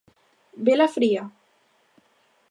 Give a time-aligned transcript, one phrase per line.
[0.69, 1.23] Vela fría?